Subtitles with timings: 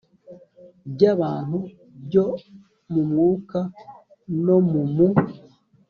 [0.93, 1.57] by abantu
[2.05, 2.25] byo
[2.91, 3.59] mu mwuka
[4.45, 5.07] no mu mu